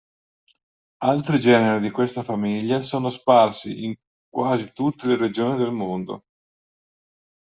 Altri 1.03 1.39
generi 1.39 1.79
di 1.79 1.91
questa 1.91 2.23
famiglia 2.23 2.81
sono 2.81 3.09
sparsi 3.11 3.83
in 3.83 3.93
quasi 4.27 4.73
tutte 4.73 5.05
le 5.05 5.15
regioni 5.15 5.59
del 5.59 5.71
mondo. 5.71 6.23